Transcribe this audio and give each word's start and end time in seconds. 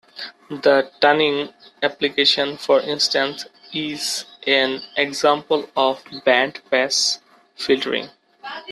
The 0.49 0.89
tuning 0.99 1.49
application, 1.83 2.57
for 2.57 2.79
instance, 2.79 3.45
is 3.71 4.25
an 4.47 4.81
example 4.97 5.69
of 5.77 6.01
band-pass 6.25 7.19
filtering. 7.55 8.09